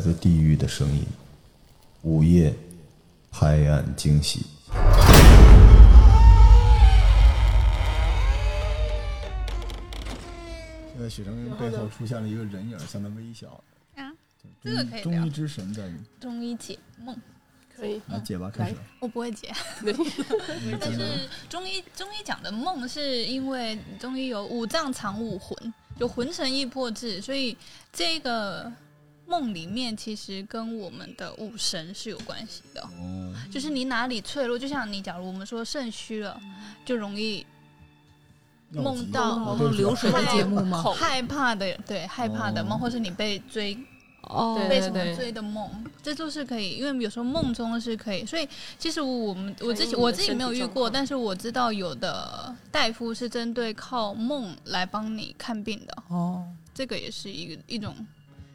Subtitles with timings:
[0.00, 1.04] 自地狱的声音，
[2.02, 2.54] 午夜
[3.30, 4.46] 拍案惊喜。
[10.92, 13.62] 现在许成背后出现了一个人影，向他微笑。
[13.96, 14.10] 啊，
[14.62, 15.20] 这个可以聊。
[15.20, 17.14] 中医之神在中医解梦，
[17.76, 18.76] 可以，来解吧，开始。
[19.00, 19.52] 我不会解，
[20.80, 27.56] 但是中医中医讲的梦，是因为中医有五脏藏五魂，就魂神易魄志，所以
[27.92, 28.70] 这个
[29.30, 32.82] 梦里面其实跟我们的五神是有关系的。
[32.82, 36.38] 哦，就是你哪里脆弱，就像你，假如我们说肾虚了，
[36.84, 37.46] 就容易
[38.72, 40.82] 梦到流水的害节目吗？
[40.98, 42.80] 害怕的，对害怕的梦，哦。
[42.80, 43.78] 或是你被追
[44.68, 45.68] 被什么追的梦，
[46.02, 57.94] 这都是可以，因为有时候梦中是可以，所以其实我们我自己反映你的我自己没有遇过，但是我知道有的大夫是针对靠梦来帮你看病的，哦，这个也是一个一种，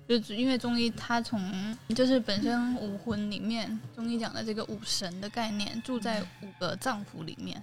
[0.08, 7.62] 就是因为中医它从就是本身五魂里面，中医讲的这个五神的概念住在五个脏腑里面，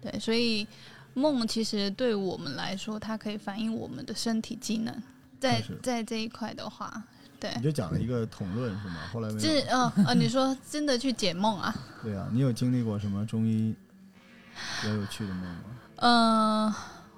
[0.00, 0.66] 对，所以
[1.12, 4.94] 梦其实对我们来说，它可以反映我们的身体机能，
[5.38, 7.02] 在在这一块的话，
[7.38, 7.62] 对你。
[7.62, 8.96] 就讲了一个统论是吗？
[9.12, 9.66] 后来没这有。
[9.66, 11.74] 呃呃，你说真的去解梦啊？
[12.02, 13.74] 对啊，你有经历过什么中医
[14.80, 15.64] 比较有趣的梦吗？
[15.96, 16.74] 呃，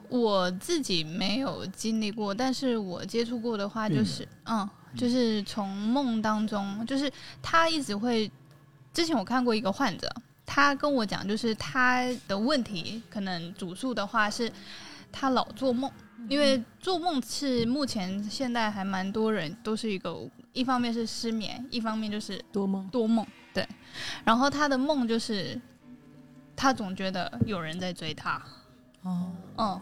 [0.09, 7.11] 我自己没有经历过，但是我接触过的话，就是嗯，就是从梦当中，就是
[7.43, 8.31] 他一直会，
[8.93, 10.11] 之前我看过一个患者，
[10.45, 14.51] 他跟我讲，就是他的问题可能主诉的话是，
[15.11, 15.91] 他老做梦。
[16.29, 22.89] 因为做梦是目前现在还蛮多人都是一个，一方面是失眠，一方面就是多梦。
[22.89, 23.69] 多梦，对。
[24.25, 25.61] 然后他的梦就是，
[26.57, 28.42] 他总觉得有人在追他，
[29.03, 29.80] 哦，嗯，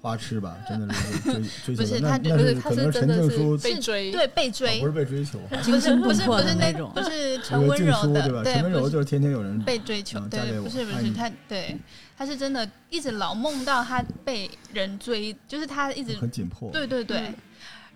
[0.00, 2.00] 花痴吧， 真的是追追不求的。
[2.00, 8.42] 那是他就不是他是真的是被追，对，被追哦不，是被追求，惊心动魄不是 不是 的那种不是陈温柔的对吧？
[8.44, 11.76] 陈温柔就是天天有人被追求，对，不是不是，他对
[12.16, 16.70] 他是真的一直老梦到他被人追，就是他一直很紧迫。
[16.70, 17.18] 对对对。
[17.18, 17.34] 嗯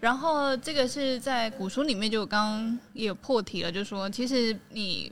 [0.00, 5.10] 然后这个是在古书里面就刚刚也有破题了，就说其实你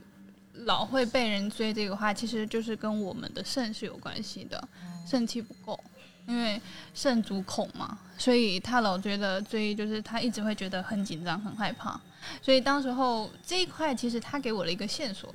[0.65, 4.67] 老会被人追这个话，其实就是跟我们的肾是有关系的，
[5.09, 5.79] 肾气不够，
[6.27, 6.61] 因为
[6.93, 11.99] 肾主恐嘛，所以他老觉得追就是他一直会觉得很紧张、很害怕，
[12.41, 15.33] 所以当时候这一块其实他给我了一个线索，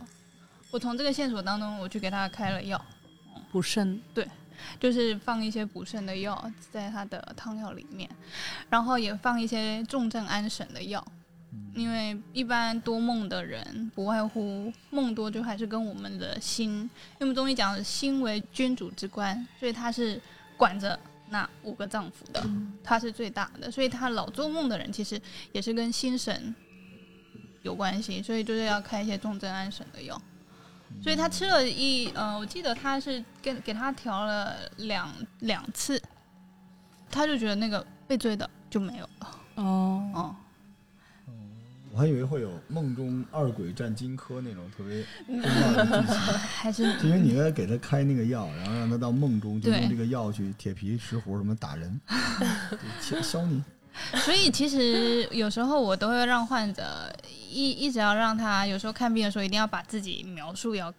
[0.70, 2.84] 我从这个线索当中我去给他开了药，
[3.50, 4.00] 补肾。
[4.12, 4.28] 对。
[4.80, 8.10] 就是放一些补肾的药在他的汤药里面，
[8.68, 11.06] 然后也放一些重症安神的药。
[11.76, 20.20] 因为一般多梦的人，不外乎梦多就还是跟我们的心，因为我们中医讲的心为君主之官，所以他是
[20.58, 20.98] 管着
[21.30, 22.44] 那五个脏腑的，
[22.84, 25.18] 他是最大的，所以他老做梦的人其实
[25.52, 26.54] 也是跟心神
[27.62, 30.20] 有关系，所以就是要开一些重症安神的药。
[31.02, 35.08] 所以他吃了一呃，我记得他是给给他调了两
[35.40, 36.02] 两次，
[37.10, 39.40] 他就觉得那个被追的就没有了。
[39.56, 40.36] 哦，哦，
[41.92, 52.00] 我还以为会有梦中二鬼战荆轲那种特别重要的剧情， 还是因为你应该给他开那个药，然后让他到梦中就用这个药去铁皮石斛什么打人，
[52.70, 53.62] 对削削你。
[54.24, 57.12] 所以其实有时候我都会让患者
[57.50, 60.92] 一一直要让他有时候看病的时候一定要把自己描述要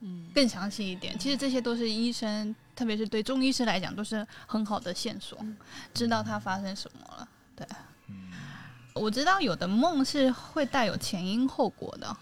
[0.00, 1.16] 嗯，更详细一点。
[1.18, 5.38] 其实这些都是医生，特别是对中医师来讲，都是很好的线索，
[5.94, 7.28] 知道他发生什么了。
[7.54, 7.66] 对，
[8.98, 12.16] 我知道有的梦是会带有前因后果的。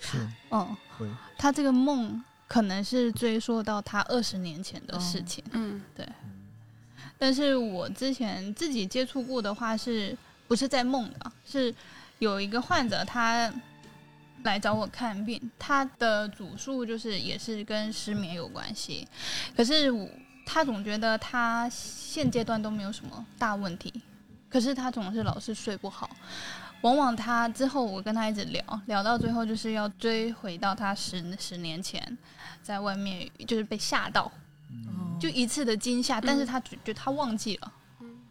[0.00, 0.18] 是。
[0.50, 1.06] 嗯，会。
[1.36, 5.42] 他这个梦可能是追溯到他二十年前的事情。
[5.52, 6.08] 嗯，对。
[7.18, 10.16] 但是我之前自己接触过的话是，
[10.46, 11.32] 不是在梦的？
[11.46, 11.74] 是
[12.18, 13.52] 有一个患者他
[14.42, 19.06] 来找我看病，他的主诉就是也是跟失眠有关系，
[19.56, 20.06] 可是我
[20.44, 23.92] 他总觉得他现阶段都没有什么大问题，
[24.54, 26.08] 可是他总是老是睡不好。
[26.82, 32.16] 往往他之后，我跟他一直聊聊到最后，就是要追回到他十十年前
[32.62, 34.26] 在外面就是被吓到，
[34.86, 37.72] 哦就一次的惊吓，但是他觉觉得他忘记了。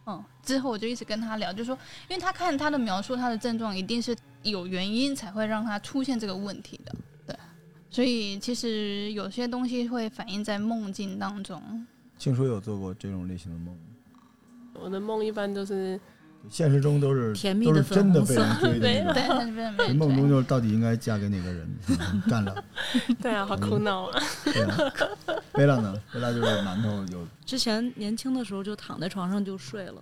[0.06, 1.78] 嗯，之后我就一直跟他聊，就说，
[2.08, 6.96] 因为他看他的描述，他的症状一定是有原因才会让他出现这个问题的，
[7.28, 7.36] 对。
[7.90, 11.86] 所以其实有些东西会反映在梦境当中。
[12.18, 13.78] 听说有做过这种类型的梦？
[14.74, 16.00] 我的梦一般都是
[16.50, 21.75] 现实中都是甜蜜的都是真的被粉红人追的那对，梦中就是到底应该嫁给哪个人？
[21.90, 22.63] 嗯干了，
[23.22, 24.22] 对啊，好苦恼啊。
[24.45, 24.78] 对啊。
[25.54, 25.95] 贝拉呢？
[26.13, 30.01] 贝拉就是馒头有之前年轻的时候就躺在床上就睡了，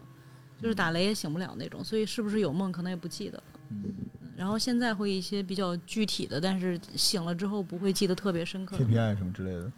[0.61, 3.43] 就是打雷也醒不了那种，所以是不是有梦可能也不记得了。
[3.69, 3.83] 嗯
[4.37, 8.75] 然后现在会一些比较具体的，但是醒了之后不会记得特别深刻。
[8.75, 9.71] KPI 什么之类的，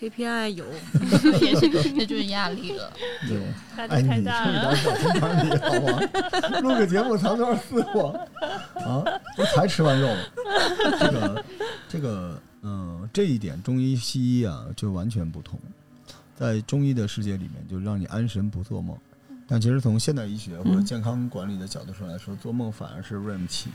[0.00, 0.64] KPI 有，
[1.40, 2.92] 也是，这就是压力了。
[3.26, 3.42] 对。
[3.76, 4.74] 哎，压力太你大了。
[4.74, 6.60] 这点小心管理好吗？
[6.60, 8.18] 录个节目藏多少私货
[8.74, 9.04] 啊？
[9.36, 10.08] 不是才吃完肉？
[10.98, 11.44] 这个，
[11.88, 15.58] 这个，嗯，这一点中医西医啊就完全不同。
[16.34, 18.96] 在中医的世界里面，就让你安神不做梦。
[19.48, 23.70] 但其实从现代医学或者嗯健康管理的角度上来说，做梦反而是 REM 期，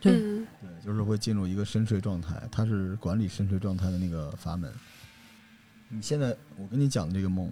[0.00, 4.70] 对嗯对，就是会进入一个深睡状态，它是管理深睡状态的那个阀门。
[5.88, 7.50] 你现在我跟你讲的这个梦，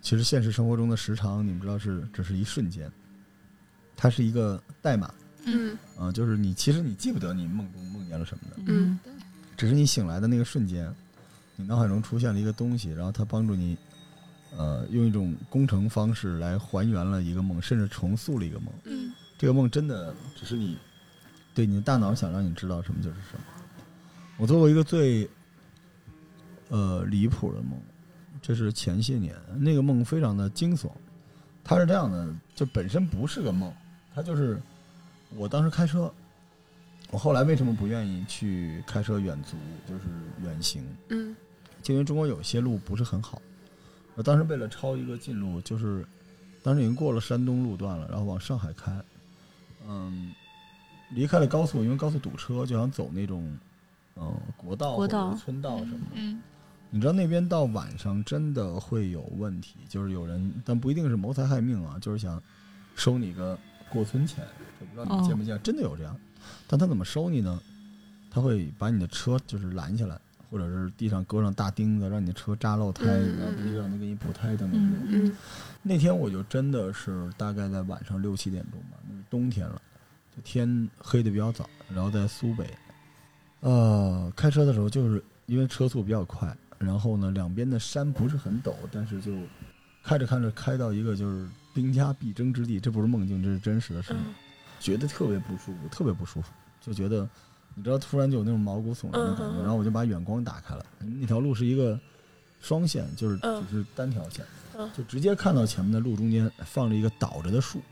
[0.00, 2.90] 其实现实生活中的时长，你们知道是只是一瞬间，
[3.96, 5.12] 它是一个代码。
[5.44, 5.76] 嗯。
[5.96, 8.98] 啊、就是你其实你记不得你梦中梦见了什么的，嗯。
[9.56, 10.92] 只是你醒来的那个瞬间，
[11.56, 13.76] 你脑海中出现了一个东西，然后它帮助你，
[14.56, 18.72] 呃，用一种工程方式来还原了一个梦，甚至重塑了一个梦。
[18.84, 19.12] 嗯。
[19.38, 20.76] 这个梦真的只是你
[21.54, 23.44] 对你的大脑想让你知道什么就是什么。
[24.36, 25.28] 我做过一个最
[26.70, 27.78] 呃离谱的梦，
[28.40, 30.90] 这是前些年那个梦非常的惊悚。
[31.62, 33.70] 它是这样的，就本身不是个梦，
[34.14, 34.58] 它就是
[35.36, 36.10] 我当时开车，
[37.10, 39.56] 我后来为什么不愿意去开车远足，
[39.86, 40.04] 就是
[40.42, 41.36] 远行，嗯
[41.82, 43.40] 就因为中国有些路不是很好。
[44.16, 46.04] 我当时为了抄一个近路，就是
[46.62, 48.90] 当时已经过了山东路段了，然后往上海开，
[49.86, 50.32] 嗯，
[51.10, 53.56] 离开了高速，因为高速堵车，就想走那种
[54.16, 56.16] 嗯国道或者国道村道什么的。
[56.16, 56.42] 嗯
[56.90, 62.42] 你知道那边到晚上真的会有问题，就是有人，但不一定是谋财害命啊，就是想
[62.96, 63.58] 收你个
[63.88, 64.44] 过村钱。
[64.80, 66.16] 我不知道你见没见，真的有这样。
[66.66, 67.60] 但他怎么收你呢？
[68.30, 70.18] 他会把你的车就是拦下来，
[70.50, 73.38] 或者是地上搁上大钉子，让你的车扎漏胎，嗯。
[73.38, 74.80] 然后地上能给你补胎等等。
[74.80, 75.06] 嗯。
[75.08, 75.36] 嗯。
[75.82, 79.80] 那天我就真的是大概在晚上六七点钟吧，那是冬天了，
[80.34, 82.66] 就天黑的比较早，然后在苏北，
[83.60, 89.32] 呃，开车的时候就是因为车速比较快，然后呢两边的山不是很陡，但是就
[90.02, 94.34] 开着开着开到一个就是兵家必争之地，这不是梦境，这是真实的事情，嗯。
[94.80, 96.50] 觉得特别不舒服，特别不舒服，
[96.80, 97.28] 就觉得
[97.74, 102.00] 你知道突然就有那种毛骨悚然的感觉，然后我就把远光打开了，那条路是一个
[102.60, 103.62] 双线，就是嗯。
[103.68, 104.42] 只是单条线。
[104.78, 104.90] 嗯。
[104.96, 107.82] 就直接看到前面的路中间放着一个倒着的树，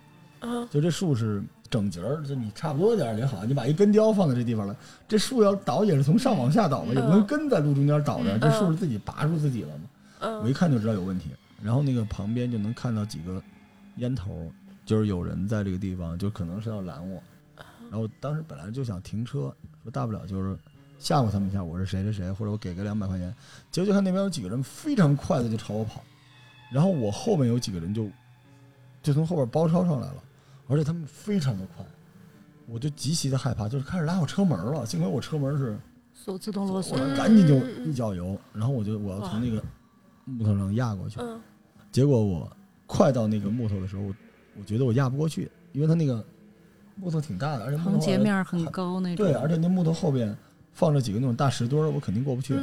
[0.41, 4.77] 啊就这树是整节儿，就你差不多点儿也好，你把一根雕放在这地方了，
[5.07, 9.85] 这树要倒也是从上往下倒嘛，也不能根在路中间倒着，嗯这树是自己拔出自己了嘛。
[10.43, 11.31] 我一嗯看就知道有问题，
[11.63, 13.43] 然后那个旁边就能看到几个
[13.97, 14.51] 烟头，
[14.85, 17.23] 就是有人在这个地方，就可能是要拦我。
[17.91, 20.57] 然后当时本来就想停车，说大不了就是
[20.99, 23.35] 吓唬他们一下，我是谁谁谁，或者我给个两百块钱。
[23.71, 26.03] 结果就看那边有几个人非常快的就朝我跑，
[26.73, 28.11] 然后我后面有几个人就
[29.03, 30.23] 就从后边包抄上来了，
[30.69, 31.85] 而且他们非常的快，
[32.67, 34.87] 我就极其的害怕，就是开始拉我车门了。
[34.87, 35.77] 幸亏我车门是
[36.15, 39.61] 手自动落锁我嗯赶紧就一脚油，然后我就我要从那个
[40.25, 41.19] 木头上压过去。
[41.21, 41.41] 嗯
[41.91, 42.49] 结果我
[42.87, 44.15] 快到那个木头的时候，我
[44.59, 46.23] 我觉得我压不过去，因为它那个
[46.97, 49.25] 木头挺大的，而且横截面很高那种。
[49.25, 50.37] 对，而且那木头后边
[50.75, 52.55] 放着几个那种大石墩儿，我肯定过不去。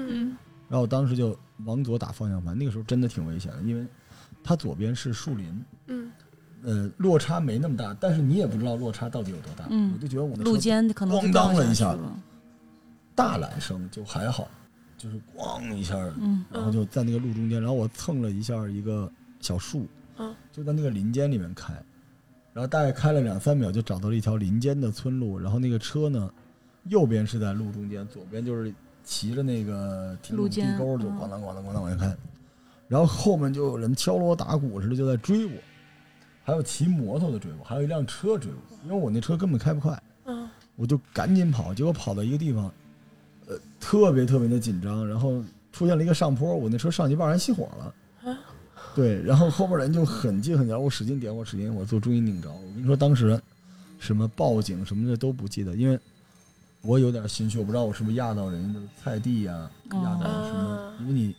[0.70, 3.86] 然后我当时就往左打方向盘，那个时候真的挺危险的，因为
[4.44, 6.12] 它左边是树林，嗯
[6.66, 9.66] 呃，落差没那么大，但是你也不知道落差到底有多大。
[9.70, 11.96] 嗯我就觉得我的路车肩可能就咣当了一下。
[13.14, 14.50] 大缆声就还好，
[14.98, 21.74] 就是咣一下，嗯然后就在那个路中间，然后我蹭了一下一个小树，嗯就在那个林间里面开，
[22.52, 26.30] 然后大概开了两三秒就找到了一条林间的村路，然后那个车呢，
[26.90, 28.74] 右边是在路中间，左边就是
[29.06, 32.18] 骑着那个路肩沟就嗯咣当咣当咣当往前开，
[32.90, 35.52] 然后后面就有人敲锣打鼓似的就在追我，
[36.46, 40.02] 还有骑摩托的追我，还有一辆车追我，因为我那车根本开不快。
[40.26, 40.48] 嗯
[40.78, 42.70] 我就赶紧跑，结果跑到一个地方，
[43.48, 47.96] 呃，特别特别的紧张，然后出现了一个上坡，我那车上一半还熄火了，
[48.30, 48.38] 啊
[48.94, 52.52] 对，然后后边人就很近很近，我使劲点火，使劲点火，最后终于拧着。
[52.52, 53.40] 我跟你说，当时
[54.00, 55.98] 什么报警什么的都不记得，因为
[56.82, 61.34] 我有点心虚，我不知道我是不是压到人家的菜地呀、哦压到什么啊，因为你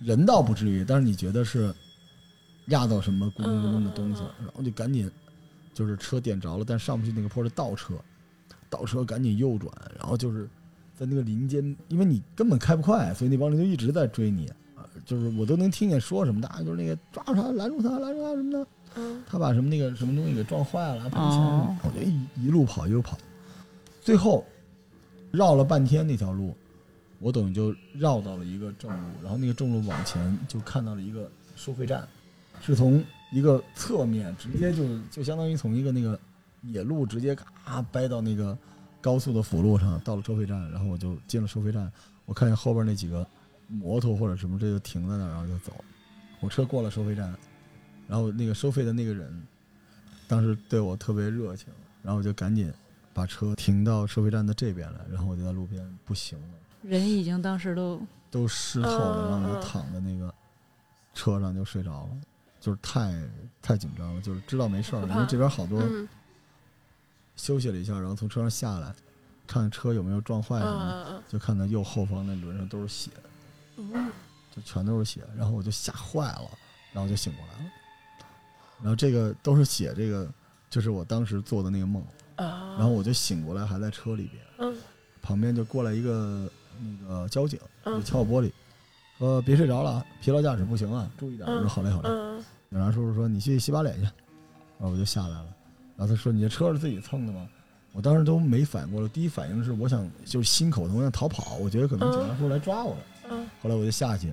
[0.00, 1.74] 人倒不至于，但是你觉得是
[2.68, 5.10] 压到什么咕咚咕咚的东西嗯，然后就赶紧
[5.74, 7.94] 就是车点着了，但上不去那个坡是倒车，
[8.70, 10.48] 倒车赶紧右转，然后就是
[10.94, 23.16] 在那个林间，因为你根本开不快，所以那帮人就一直在追你啊，就是我都能听见说什么的，啊就是那个抓住他，拦住他，拦住他什么的，嗯他把什么那个什么东西给撞坏了，赔钱我就一一路跑一路跑，
[24.00, 24.44] 最后
[25.30, 26.56] 绕了半天那条路，
[27.20, 32.06] 我等于就绕到了一个正路，然后那个正路往前就看到了一个收费站，
[32.60, 36.18] 是从一个侧面，直接就就相当于从一个那个
[36.62, 38.56] 野路直接咔掰到那个
[39.00, 41.90] 高速的辅路上，到了收费站，然后我就进了收费站，
[42.24, 43.26] 我看见后边那几个
[43.68, 45.72] 摩托或者什么，这就停在那儿，然后就走。
[46.40, 47.34] 我车过了收费站，
[48.06, 49.42] 然后那个收费的那个人，
[50.26, 51.66] 当时对我特别热情，
[52.02, 52.72] 然后我就赶紧
[53.12, 56.48] 把车停到收费站的这边来，然后我就在路边不行了。
[56.82, 58.00] 人已经当时都
[58.30, 60.32] 都湿透了，然后就躺在那个
[61.12, 62.10] 车上就睡着了，
[62.60, 63.12] 就是太
[63.62, 66.08] 太紧张了，就是知道没事儿，因为这边好多嗯。
[67.36, 68.94] 休息了一下，然后从车上下来，
[69.46, 73.10] 看车有没有撞坏嗯什么就看到右后方那轮上都是血，
[73.76, 74.10] 嗯。
[74.56, 76.50] 就全都是血，然后我就吓坏了，
[76.92, 77.70] 然后就醒过来了，
[78.80, 80.28] 然后这个都是血，这个
[80.68, 82.02] 就是我当时做的那个梦，
[82.36, 84.76] 啊，然后我就醒过来还在车里边，嗯。
[85.20, 86.50] 旁边就过来一个
[86.80, 88.50] 那个交警，就嗯敲我玻璃，
[89.18, 91.48] 说别睡着了啊，疲劳驾驶不行啊，注意点。
[91.48, 92.08] 我说好嘞好嘞。
[92.08, 95.46] 嗯警察叔叔说你去洗把脸去，然后我就下来了。
[95.96, 97.48] 然后他说你这车是自己蹭的吗？
[97.92, 103.00] 我当时都没反应过来，第一反应是我想就是心口疼，我想逃跑，我觉得可能警察叔叔来抓我了。
[103.30, 104.32] 嗯后来我就下去，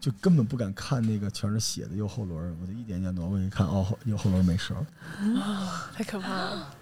[0.00, 4.80] 就根本不敢看那个全是血的右后轮，我就一点点挪过去看，哦，右后轮没事儿。
[5.38, 6.74] 啊，太可怕了，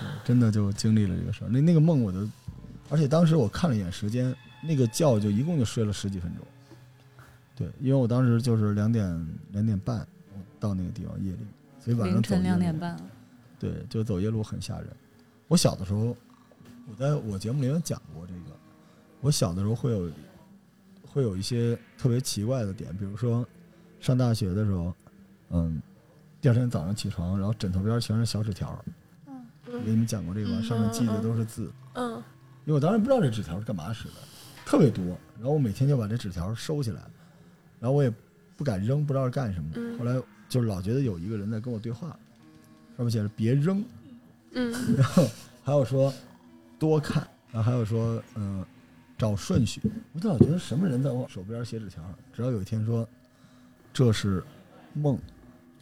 [0.00, 1.48] 对，真的就经历了这个事儿。
[1.48, 2.28] 那那个梦我就，
[2.90, 6.44] 而且当时我看了一眼时间，那个觉就一共就睡了十几分钟。
[7.56, 9.04] 对，因为我当时就是两点
[9.52, 11.38] 两点半我到那个地方夜里，
[11.78, 12.96] 所以晚上凌晨走夜路两点半，
[13.60, 14.88] 对，就走夜路很吓人。
[15.46, 16.16] 我小的时候，
[16.90, 18.56] 我在我节目里有讲过这个。
[19.20, 20.10] 我小的时候会有
[21.06, 23.46] 会有一些特别奇怪的点，比如说
[24.00, 24.92] 上大学的时候，
[25.50, 25.80] 嗯，
[26.40, 28.84] 第二天早上起床，然后枕头边全是小纸条
[29.26, 29.46] 嗯。
[29.66, 31.72] 我给你们讲过这个吧，嗯上面记的都是字。
[31.94, 32.22] 嗯
[32.66, 34.14] 因为我当时不知道这纸条是干嘛使的，
[34.64, 35.04] 特别多。
[35.36, 37.02] 然后我每天就把这纸条收起来，
[37.80, 38.12] 然后我也
[38.56, 42.08] 不敢扔，不知道是干什么后来就是老觉得有一个人在跟我对话，
[42.96, 43.84] 上面写着“别扔”，
[44.52, 44.72] 嗯。
[44.96, 45.26] 然后
[45.62, 46.12] 还有说
[46.78, 48.64] 多看，然后还有说嗯、
[49.18, 49.80] 找顺序。
[50.12, 52.02] 我就老觉得什么人在我手边写纸条，
[52.32, 53.06] 直到有一天说
[53.92, 54.42] 这是
[54.92, 55.18] 梦，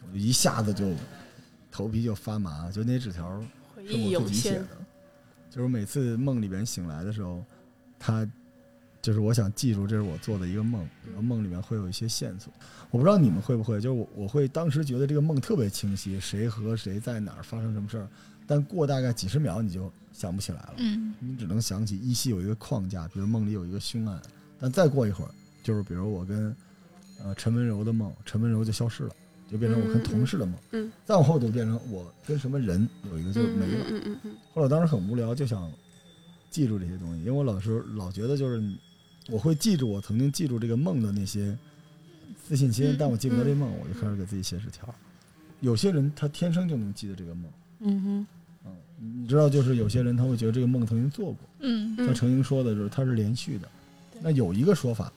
[0.01, 0.91] 我就一下子就
[1.71, 3.47] 头皮就发麻，就那纸条是
[4.15, 4.67] 我自己写的，，
[5.49, 7.43] 就是每次梦里边醒来的时候，
[7.99, 8.27] 他
[9.03, 12.51] 就是我想记住这是我做的一个梦，然后梦里面会有一些线索。
[12.89, 18.07] 我不知道你们会不会，就是我我会当时觉得这个梦特别清晰，谁和谁在哪儿发生什么事儿，
[18.47, 24.19] 但过大概几十秒你就想不起来了，嗯你只能想起依稀有一个框架，比如梦里有一个凶案，
[24.57, 25.31] 但再过一会儿，
[25.61, 26.55] 就是比如我跟
[27.21, 29.11] 呃陈温柔的梦，陈温柔就消失了。
[29.51, 33.85] 就变成我跟同事的梦，嗯再往后就变成我跟什么人有一个就嗯没了。
[33.87, 35.71] 嗯嗯嗯后来我当时很无聊，就想
[36.49, 38.79] 记住这些东西，因为我老是老觉得就是你
[39.29, 41.57] 我会记住我曾经记住这个梦的那些
[42.47, 44.93] 自信心，嗯但我记不得这梦，我就开始给自己写纸条。
[45.61, 48.27] 有些人他天生就能记得这个梦，嗯哼，
[48.65, 53.69] 嗯，你知道，就是有些人他会觉得这个梦曾经做过，嗯像程英说的就是它是连续的。
[54.21, 55.11] 那有一个说法，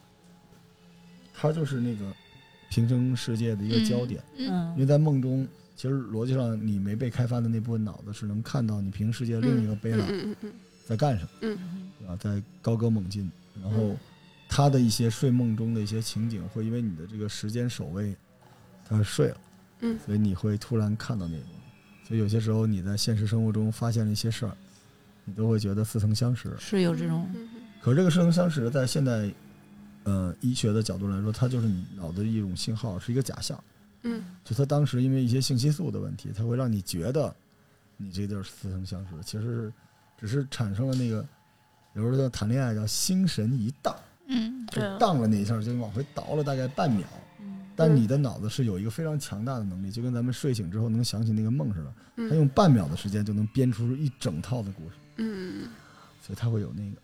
[1.35, 2.13] 它就是那个
[2.71, 4.23] 平行世界的一个焦点。
[4.39, 10.07] 嗯因为在梦中，其实逻辑上你没被开发的那部分脑子是能看到你平行世界另一个贝拉
[10.87, 11.59] 在干什么，嗯。
[11.99, 12.17] 对吧？
[12.21, 13.29] 在高歌猛进，
[13.63, 13.97] 然后
[14.49, 18.17] 他的一些睡梦中的一些情景，会因为你的这个时间守卫，
[18.85, 19.37] 他睡了，
[19.81, 21.45] 嗯所以你会突然看到那个。
[22.07, 24.57] 所以有些时候你在现实生活中发现了一些事儿，
[25.25, 26.55] 你都会觉得似曾相识。
[26.59, 27.49] 是有这种，嗯
[27.81, 29.29] 可这个似曾相识，在现代，
[30.05, 33.63] 呃，医学的角度来说，它就是你脑子的一种信号，是一个假象。
[34.03, 37.35] 嗯就他当时因为一些信息素的问题，它会让你觉得
[37.97, 39.73] 你这地儿似曾相识，其实是
[40.17, 41.27] 只是产生了那个，
[41.97, 43.97] 有时候叫谈恋爱叫心神一荡，
[44.29, 47.07] 嗯就荡了那一下，就往回倒了大概半秒。
[47.75, 54.97] 但你的脑子是有一个非常强大的能力，就跟咱们睡醒之后能想起那个梦似的，他用半秒的时间就能编出一整套的故事。
[55.17, 55.69] 嗯
[56.23, 56.97] 所以他会有那个。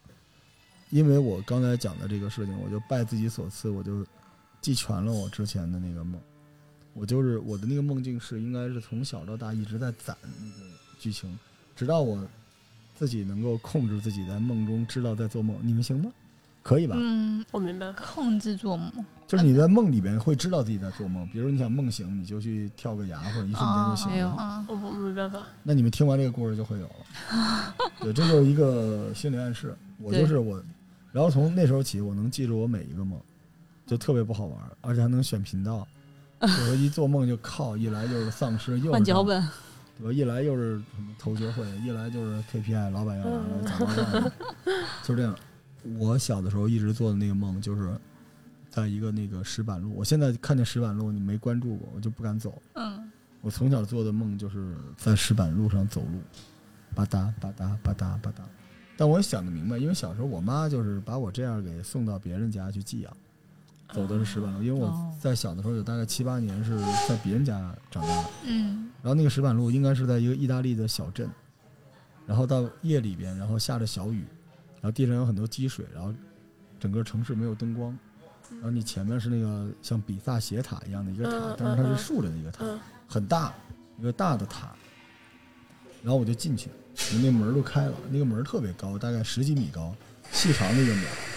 [0.91, 4.07] 因为我刚才讲的这个事情，我就拜自己所赐，我就
[4.61, 6.21] 记全了我之前的那个梦。
[6.95, 11.39] 我就是我的那个梦境是，应该是从小到大一直在攒那个剧情，
[11.75, 12.27] 直到我
[13.03, 15.57] 自己能够控制自己在梦中知道在做梦。
[15.61, 16.09] 你们行吗？
[16.63, 16.95] 可以吧？
[16.97, 18.93] 嗯，我明白了，控制做梦，
[19.27, 24.37] 就是你在梦里边会知道自己在做梦，比如你想梦醒，你就去跳个崖，或者一瞬间就醒没有了。
[24.37, 27.75] 啊，我我没办法，那你们听完这个故事就会有了。
[27.99, 29.77] 对，这就是一个心理暗示。
[29.99, 30.63] 我就是我，
[31.11, 33.21] 然后从那时候起，我能记住我每一个梦，
[33.85, 35.85] 就特别不好玩，而且还能选频道。
[36.43, 39.43] 有时候一做梦就靠，一来就是丧尸，又是换脚，本，
[39.99, 40.13] 对吧？
[40.13, 44.33] 一来又是什么同学会，一来就是 KPI，老板要来了，怎么样？
[45.03, 45.37] 就这样。
[45.99, 47.91] 我小的时候一直做的那个梦就是
[48.71, 52.61] 在一个那个石板路，我现在看见石板路你没关注过，我就不敢走。
[52.75, 56.21] 嗯我从小做的梦就是在石板路上走路，
[56.95, 58.43] 吧嗒吧嗒吧嗒吧嗒。
[58.97, 63.17] 但我也想得明白，因为小时候我妈就是把我这样给送到别人家去寄养，
[63.93, 64.63] 走的是石板路。
[64.63, 67.53] 因为我哦在小的时候有大概七八年是在别人家
[67.91, 71.29] 长大的，嗯然后那个石板路应该是在一个意大利的小镇，
[72.27, 74.25] 然后到夜里边，然后下着小雨，
[74.81, 76.13] 然后地上有很多积水，然后
[76.81, 77.97] 整个城市没有灯光，
[78.51, 83.53] 然后你前面是那个像比萨斜塔一样的一个塔嗯，但是它是竖着的一个塔，嗯很大，
[83.99, 84.73] 一个大的塔。
[86.03, 86.69] 然后我就进去，
[87.23, 89.95] 那门都开了，那个门特别高，大概十几米高，
[90.33, 91.32] 细长的一个门儿。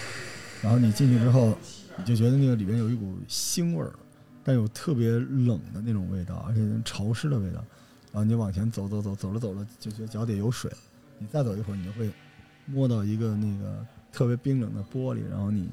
[0.61, 1.57] 然后你进去之后，
[1.97, 3.93] 你就觉得那个里边有一股腥味儿，
[4.43, 7.63] 但有特别冷的那种味道，而且潮湿的味道。
[8.11, 10.71] 然后你往前走走走，走着走着就觉得脚底有水，
[11.19, 12.09] 你再走一会儿，你就会
[12.65, 15.69] 摸到一个那个特别冰冷的玻璃，然后你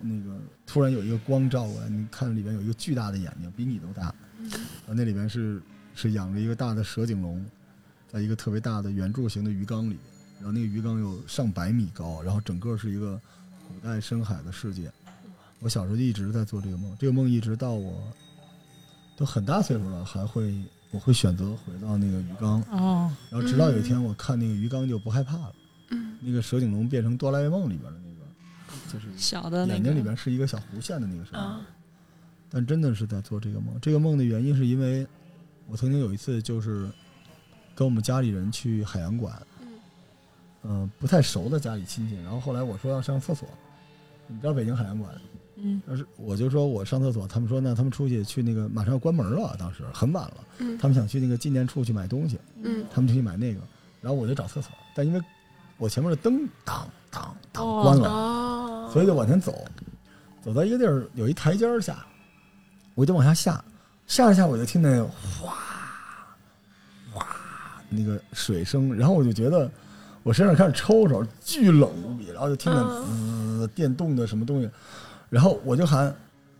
[0.00, 5.60] 那个突然有一个光照过来，你看里边有一个巨大的眼睛，比你都大，然后那里边是
[5.94, 7.44] 是养着一个大的蛇颈龙，
[8.08, 9.98] 在一个特别大的圆柱形的鱼缸里，
[10.38, 13.20] 然后那个鱼缸有上百米高，然后整个是一个
[13.68, 14.90] 古代深海的世界。
[15.60, 18.02] 我小时候一直在做这个梦，这个梦一直到我
[19.16, 20.54] 都很大岁数了，还会
[20.90, 25.54] 我会选择回到那个鱼缸，哦，然后直到有一天我看那个鱼缸就不害怕了，
[25.90, 31.30] 嗯那个蛇颈龙变成哆啦 A 梦里边的那个，就是小的眼睛里边是一个小弧线的那个蛇
[32.50, 33.76] 但真的是在做这个梦。
[33.80, 35.06] 这个梦的原因是因为
[35.66, 36.88] 我曾经有一次就是
[37.74, 39.34] 跟我们家里人去海洋馆，
[40.64, 43.46] 嗯嗯、不太熟的家里亲戚，然后后来我说要上厕所，
[44.26, 45.14] 你知道北京海洋馆，
[45.56, 45.80] 嗯。
[45.86, 50.78] 但是我就说我上厕所，他们说那他们出去去那个马上要关门了，当时很晚了，嗯。
[50.78, 52.84] 他们想去那个纪念处去买东西，嗯。
[52.92, 53.60] 他们就去买那个，
[54.00, 55.20] 然后我就找厕所，但因为
[55.76, 59.64] 我前面的灯当当当哦关了，哦，所以就往前走，
[60.42, 62.06] 走到一个地儿有一台阶下，
[62.94, 63.62] 我就往下下，
[64.06, 65.54] 下着下我就听那哗
[67.12, 67.26] 哗
[67.90, 69.70] 那个水声，然后我就觉得
[70.24, 74.68] 我身上开始抽抽，巨冷无比，然后就听见滋电动的什么东西，
[75.30, 76.12] 然后我就喊，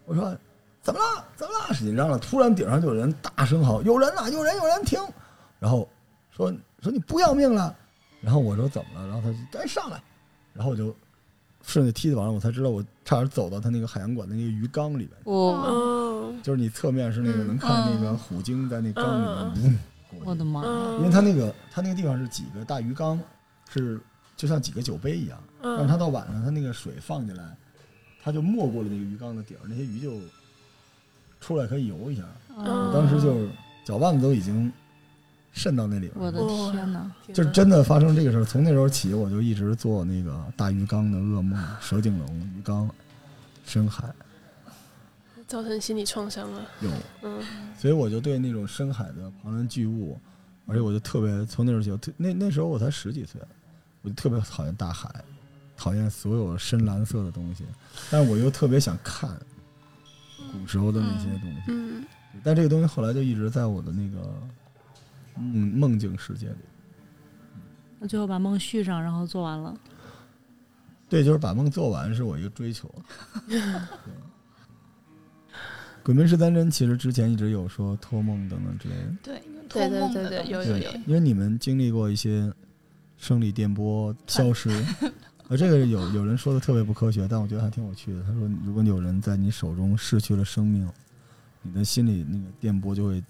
[0.05, 0.37] 我说
[0.83, 1.25] 怎么了？
[1.35, 1.75] 怎么了？
[1.75, 4.29] 使劲嚷嚷，突然顶上就有人大声嚎：“有人呐！
[4.31, 4.55] 有人！
[4.57, 4.85] 有人！
[4.85, 5.01] 停！”
[5.59, 5.89] 然后
[6.31, 7.75] 说说你不要命了？
[8.21, 9.09] 然后我说怎么了？
[9.09, 10.03] 然后他就赶紧上来，
[10.53, 10.95] 然后我就
[11.63, 19.79] 顺着梯子往上，我才知道我差点走到他那个海洋馆的那个鱼缸里边，我哦，就是你侧面是那个嗯能看那个虎鲸在那缸里面，
[20.23, 20.63] 我的妈
[20.99, 23.19] 因为它那个它那个地方是几个大鱼缸，
[23.81, 24.01] 是
[24.37, 27.57] 就像几个酒杯一样，但是它到晚上它那个水放进来，
[28.23, 30.19] 它就没过了那个鱼缸的底儿，那些鱼就
[31.41, 32.23] 出来可以游一下。
[32.57, 33.49] 嗯我当时就是
[33.85, 34.73] 脚腕子都已经
[35.53, 36.31] 渗到那里边我。
[36.31, 36.41] 的
[36.73, 37.11] 天哪！
[37.33, 42.89] 就是真的发生这个事儿，从那时候起，我就一直做那个大鱼缸的噩梦，蛇颈龙、鱼缸、
[43.67, 44.13] 深海
[45.47, 46.67] 造成心理创伤了。
[46.81, 46.91] 有，
[47.23, 47.43] 嗯
[47.77, 50.19] 所以我就对那种深海的庞然巨物，
[50.67, 53.41] 而且我就特别从那时候起，那那时候我才十几岁，
[54.05, 55.11] 我就特别讨厌大海，
[55.77, 57.65] 讨厌所有深蓝色的东西，
[58.11, 59.29] 但是我又特别想看
[60.53, 62.05] 古时候的那些东西，嗯
[62.43, 64.33] 但这个东西后来就一直在我的那个
[65.37, 66.57] 梦梦境世界里。
[67.99, 69.75] 那最后把梦续上，然后做完了。
[71.09, 72.93] 对，就是把梦做完是我一个追求。
[76.03, 79.39] 鬼门十三针其实之前一直有说托梦等等之类的，对，
[79.69, 82.53] 托对对对梦的东西有有有因为你们经历过一些
[83.19, 84.71] 生理电波消失，
[85.49, 88.23] 呃，这个有有人说的特别不科学，但我觉得还挺有趣的。
[88.23, 90.89] 他说，如果有人在你手中失去了生命，
[91.63, 93.23] 你的心里那个电波就会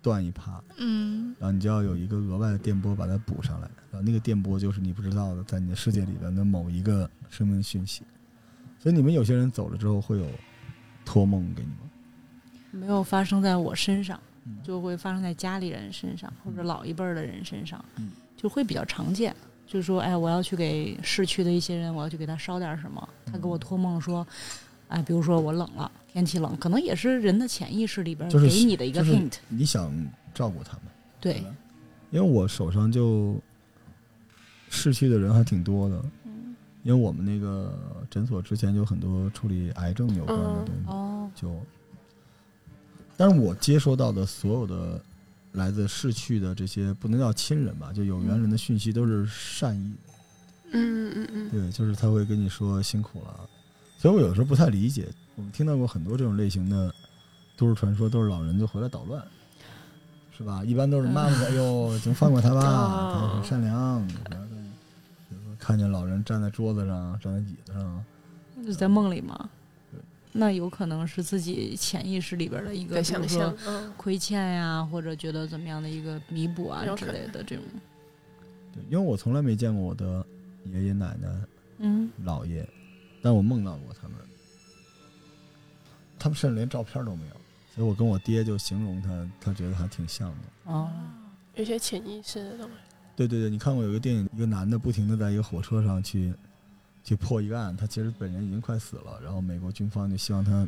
[0.00, 1.34] 断一趴，嗯。
[1.38, 8.02] 然后你就要有一个额外的电波把它补上来，然后那个电波就是你不知道的，在你的世界里边的某一个生命讯息。
[8.78, 10.26] 所以你们有些人走了之后会有
[11.04, 11.90] 托梦给你吗？
[12.72, 18.10] 没有发生在我身上嗯，就会发生在家里人身上或者老一辈儿的人身上嗯，
[18.42, 19.34] 就会比较常见。
[19.66, 23.08] 就是说，哎，我要去给逝去的一些人，我要去给他烧点什么。
[23.24, 24.26] 他给我托梦说，
[24.88, 29.36] 哎，比如说我冷了，天气冷，可能也是人的潜意识里边给你的一个 hint。
[29.48, 29.90] 你想
[30.34, 30.82] 照顾他们，
[31.20, 31.42] 对，
[32.10, 33.40] 因为我手上就
[34.68, 37.72] 逝去的人还挺多的，嗯因为我们那个
[38.10, 41.56] 诊所之前就很多处理癌症有关的东西，哦，就，
[43.16, 45.00] 但是我接收到的所有的
[45.52, 50.12] 来自逝去的这些不能叫亲人吧，就有缘人的讯息都是善意的，
[50.72, 53.48] 嗯嗯嗯对，就是他会跟你说辛苦了，
[53.98, 56.94] 所以我有时候不太理解，我们听到过很多这种类型的
[57.56, 59.22] 都市传说，都是老人就回来捣乱。
[60.34, 60.64] 是吧？
[60.64, 64.56] 一般都是妈妈说：“哎呦，请放过他吧，哦他很善良。”不要再
[65.28, 68.04] 比如说看见老人站在桌子上，站在椅子上，
[68.56, 69.48] 就是在梦里嘛。
[70.32, 77.64] 对，那有可能是自己潜意识里边的一个，比如说想象，嗯，亏欠呀，或者觉得怎么样的一个弥补啊之类的这种。
[78.72, 80.24] 对，因为我从来没见过我的
[80.64, 81.28] 爷爷奶奶、
[81.78, 82.66] 嗯，姥爷，
[83.22, 84.16] 但我梦到过他们，
[86.18, 87.36] 他们甚至连照片都没有，
[87.74, 90.72] 所以我跟我爹就形容他，他觉得还挺像的。
[90.72, 90.90] 哦，
[91.54, 92.72] 有些潜意识的东西，
[93.14, 96.32] 对对对，你看过有一个电影，一个男的不停的在一个火车上去
[97.04, 100.66] 去破一个案，他其实本人已经快死了，然后美国军方就希望他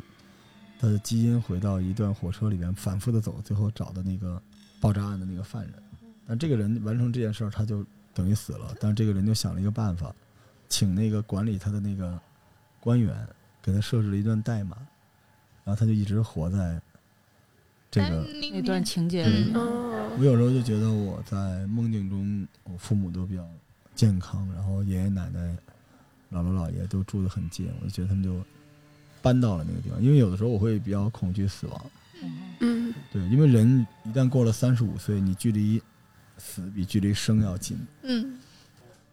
[0.79, 4.41] 他的基因回到一段火车里面反复的走，最后找的那个
[4.79, 5.73] 爆炸案的那个犯人。
[6.27, 8.75] 但这个人完成这件事儿，他就等于死了。
[8.79, 10.13] 但是这个人就想了一个办法，
[10.67, 12.19] 请那个管理他的那个
[12.79, 13.15] 官员
[13.61, 14.75] 给他设置了一段代码，
[15.63, 16.81] 然后他就一直活在
[17.89, 23.47] 这个那段情节里面，哦我，有时候就觉得我在梦境中，我父母都比较
[23.93, 25.55] 健康，然后爷爷奶奶、
[26.31, 28.43] 姥姥姥爷都住得很近，我就觉得他们就
[29.21, 30.01] 搬到了那个地方。
[30.01, 31.85] 因为有的时候我会比较恐惧死亡，
[32.59, 35.81] 嗯，对，因为人一旦过了三十五岁，你距离
[36.37, 37.77] 死比距离生要近。
[38.03, 38.37] 嗯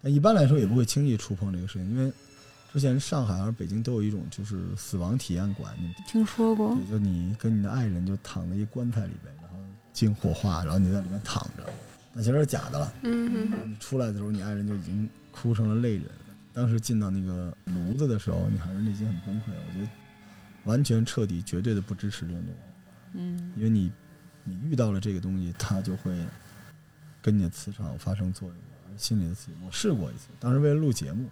[0.04, 2.12] 但一般来说也不会轻易触碰这个事情，因为
[2.72, 6.74] 之前上海还是北京都有一种就是死亡体验馆，你听说过。
[6.74, 9.56] 对，就你跟你的爱人就躺在一棺材里边，然后
[9.92, 11.64] 进火化，然后你在里面躺着，
[12.12, 12.92] 那其实是假的了。
[13.02, 16.04] 嗯嗯你出来的时候，你爱人就已经哭成了泪人。
[16.52, 19.54] 当时进到那个炉子的时候，你还是内心很崩溃。
[19.68, 19.88] 我觉得
[20.64, 22.60] 完全彻底、绝对的不支持这种东西，
[23.14, 23.90] 嗯因为你
[24.44, 26.14] 你遇到了这个东西，它就会
[27.20, 28.56] 跟你的磁场发生作用，
[28.98, 29.56] 心理的刺激。
[29.64, 31.28] 我试过一次，当时为了录节目，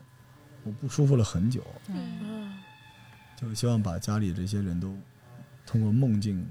[0.64, 2.58] 我不舒服了很久，嗯嗯，
[3.36, 4.96] 就是希望把家里这些人都
[5.66, 6.46] 通过梦境，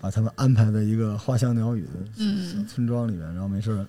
[0.00, 3.86] 把他们安排在一个花香鸟语的小嗯村庄里面，然后没事儿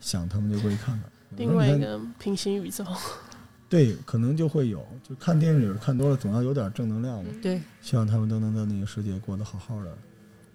[0.00, 1.10] 想他们就过去看看。
[1.36, 2.84] 另外一个平行宇宙，
[3.68, 7.30] 对，可能就会有，就看电影看多了，总要有点正能量嘛。
[7.42, 9.96] 对，希望他们都能在那个世界过得好好的。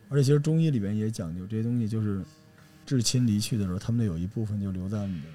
[0.09, 2.23] 而且其实中医里边也讲究这些东西，就是
[2.85, 5.27] 至亲离去的时候，他们的有一部分就留在你的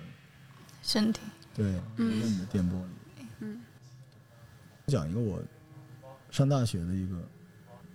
[0.83, 1.21] 身体，
[1.55, 3.25] 对，留嗯在你的电波里。
[3.41, 3.61] 嗯
[4.87, 5.41] 讲一个我
[6.31, 7.17] 上大学的一个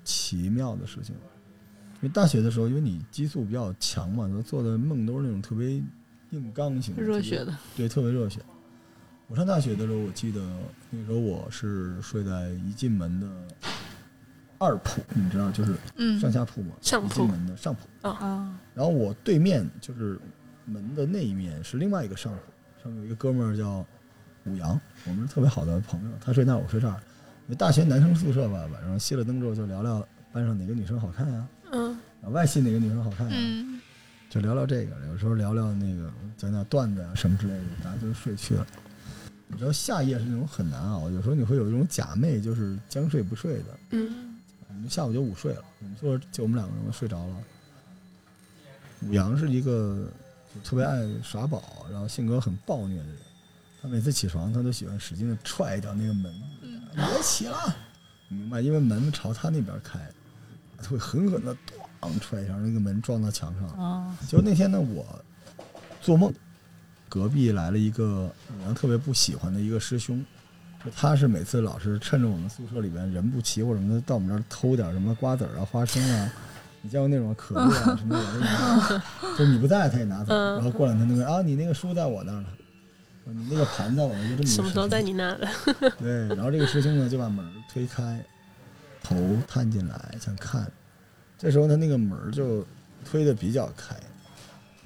[0.03, 1.15] 奇妙的事情。
[2.01, 5.81] 因为大学的时候，因为你激素比较强嘛，做的梦都是那种特别
[6.33, 7.55] 硬刚型的、热血的。
[7.77, 8.39] 对，特别热血。
[9.27, 10.41] 我上大学的时候，我记得
[10.89, 13.27] 那时候我是睡在一进门的
[14.57, 18.07] 二铺，你知道，就是嗯上下铺嘛，上铺一进门的上铺。
[18.07, 20.19] 啊，然后我对面就是
[20.65, 22.39] 门的那一面是另外一个上铺，
[22.83, 23.85] 上面有一个哥们儿叫
[24.45, 26.95] 武阳，我们是特别好的朋友，他睡那儿，我睡这儿。
[27.45, 31.91] 因为大学男生宿舍吧，晚上熄了灯之后就聊聊班上哪个女生好看呀、嗯
[32.21, 33.72] 啊，外系哪个女生好看呀、嗯
[34.33, 38.65] 就聊聊这个，有时候聊聊那个讲讲段子啊什么之类的，大家就睡去了。
[39.45, 43.65] 你知道夏夜是那种很难熬，有时候你会有一种假寐，就是将睡不睡的。
[43.91, 47.37] 嗯我们下午就午睡了，我们宿舍就我们两个人睡着了。
[49.01, 50.09] 武阳是一个
[50.51, 53.17] 就特别爱耍宝，然后性格很暴虐的人。
[53.83, 57.75] 他每次起床，他都喜欢使劲的踹一脚那个门，嗯别起了，
[58.29, 58.61] 明白？
[58.61, 59.99] 因为门朝他那边开，
[60.79, 61.57] 他会狠狠的咣
[62.19, 63.67] 踹一下，那个门撞到墙上。
[63.69, 65.05] 啊，就那天呢，我
[66.01, 66.33] 做梦，
[67.09, 70.23] 隔壁来了一个武阳特别不喜欢的一个师兄，
[70.83, 76.33] 就他是每次老是趁着我们宿舍里边人不齐或者什么的，到我们这儿偷点什么瓜子儿啊、花生啊，
[76.81, 82.47] 你见过那种可乐啊什么的，我都拿，就你不在他也拿走，嗯然后过两天那个啊，你那个书在我那儿了。
[83.25, 85.47] 你那个盘在我那儿，就什么时候在你那了？
[85.97, 88.21] 对，然后这个师兄呢就把门推开，
[89.01, 89.15] 头
[89.47, 90.69] 探进来想看，
[91.43, 92.65] 这时候他那个门就
[93.03, 93.93] 推的比较开，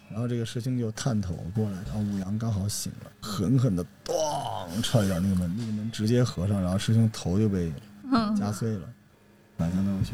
[0.09, 4.15] 然后这个师兄就探头过来，然后武阳刚好醒了，狠狠的咚
[4.81, 7.71] 踹一脚那个门，那个门直接合上，然后师兄头就被
[8.11, 8.89] 嗯夹碎了，
[9.55, 10.13] 满腔都是血。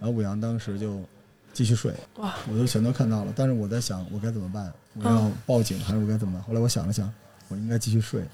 [0.00, 1.04] 然后武阳当时就
[1.52, 6.42] 继续睡，我都全都看到了，但是我在想我该怎么办，我要报警还是我该怎么办？
[6.42, 7.12] 后来我想了想，
[7.48, 8.26] 我应该继续睡，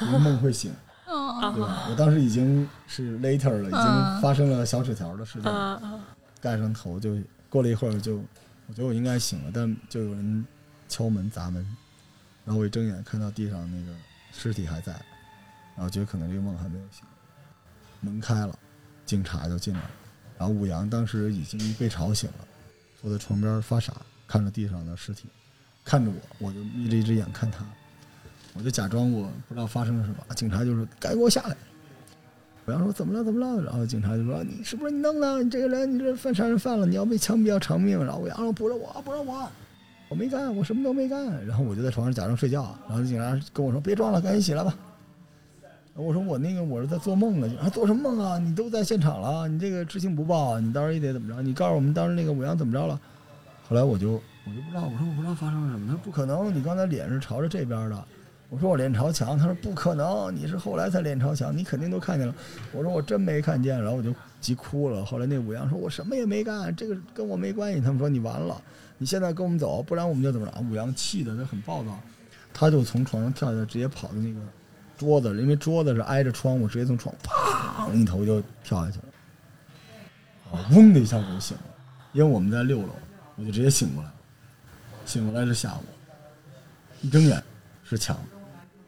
[0.00, 0.72] 因为梦会醒。
[1.06, 1.86] 嗯对吧？
[1.90, 5.52] 我当时已经是 later 了，已经嗯发生了小纸条的事情，
[6.44, 7.16] 盖上头就
[7.48, 8.16] 过了一会儿就，
[8.66, 10.46] 我觉得我应该醒了，但就有人
[10.90, 11.64] 敲门砸门，
[12.44, 13.96] 然后我一睁眼看到地上那个
[14.30, 14.92] 尸体还在，
[15.74, 17.02] 然后觉得可能这个梦还没有醒，
[18.02, 18.58] 门开了，
[19.06, 19.90] 警察就进来了，
[20.36, 22.46] 然后武阳当时已经被吵醒了，
[23.00, 23.94] 坐在床边发傻，
[24.28, 25.30] 看着地上的尸体，
[25.82, 27.64] 看着我，我就眯着一只眼看他。
[28.52, 31.56] 我就假装我不知道发生了什么，警察就说：“赶紧给我下来。”
[32.66, 33.22] 我要说：“怎么了？
[33.22, 35.42] 怎么了？”然后警察就说：“你是不是你弄的？
[35.42, 39.48] 你这个人，你这犯杀人犯了，你要被枪毙要偿命。”然后我要说：“不是我，不是我，
[40.08, 44.74] 我没干，我什么都没干。”然后我就在床上假装睡觉，然后警察跟我说：“别装了，赶紧起来吧。”
[45.96, 48.36] 我说我那个我是在做梦呢，啊做什么梦啊？
[48.38, 51.40] 你都在现场了，你这个知情不报啊，你当时也得怎么着？
[51.40, 53.00] 你告诉我们当时那个武阳怎么着了？
[53.68, 55.86] 后来我就我就不知道，我说我不知道发生了什么。
[55.88, 58.04] 他不可能，你刚才脸是朝着这边的。
[58.54, 62.32] 我说我脸朝墙，他说不可能，你是后来才脸朝墙，你肯定都看见了。
[62.70, 65.04] 我说我真没看见，然后我就急哭了。
[65.04, 67.80] 后来那武阳说，我什么也没干，这个跟我没关系。
[67.80, 68.62] 他们说你完了，
[68.96, 70.60] 你现在跟我们走，不然我们就怎么着？
[70.70, 71.98] 武阳气的他很暴躁，
[72.52, 74.38] 他就从床上跳下来，直接跑到那个
[74.96, 79.04] 桌子，因为桌子是挨着窗户，直接从窗砰一头就跳下去了。
[80.52, 81.64] 啊，嗡的一下我就醒了，
[82.12, 82.90] 因为我们在六楼，
[83.34, 84.14] 我就直接醒过来了。
[85.04, 85.82] 醒过来是下午，
[87.02, 87.42] 一睁眼
[87.82, 88.16] 是墙。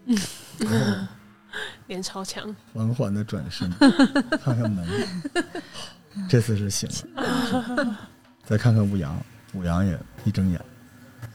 [1.86, 3.70] 脸超强，缓缓的转身，
[4.42, 4.86] 看看门，
[6.28, 7.98] 这次是醒了，
[8.44, 9.20] 再看看武阳，
[9.54, 10.60] 武阳也一睁眼，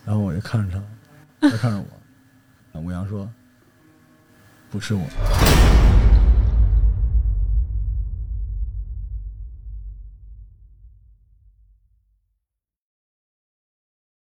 [0.06, 0.82] 然后我就看着
[1.40, 1.84] 他，他看着
[2.74, 3.30] 我，武阳说
[4.70, 5.06] ：“不是我。”